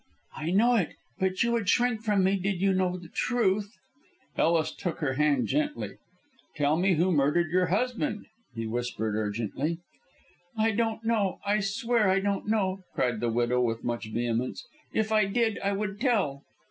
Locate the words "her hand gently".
4.97-5.97